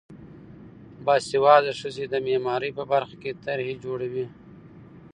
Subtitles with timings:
[1.05, 4.25] باسواده ښځې د معماری په برخه کې طرحې جوړوي.